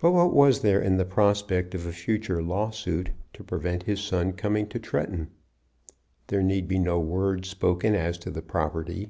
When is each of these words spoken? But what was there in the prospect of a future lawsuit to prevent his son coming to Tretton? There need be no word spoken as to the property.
But 0.00 0.10
what 0.10 0.34
was 0.34 0.62
there 0.62 0.80
in 0.82 0.96
the 0.96 1.04
prospect 1.04 1.72
of 1.72 1.86
a 1.86 1.92
future 1.92 2.42
lawsuit 2.42 3.10
to 3.32 3.44
prevent 3.44 3.84
his 3.84 4.00
son 4.00 4.32
coming 4.32 4.66
to 4.70 4.80
Tretton? 4.80 5.28
There 6.26 6.42
need 6.42 6.66
be 6.66 6.80
no 6.80 6.98
word 6.98 7.44
spoken 7.46 7.94
as 7.94 8.18
to 8.18 8.30
the 8.32 8.42
property. 8.42 9.08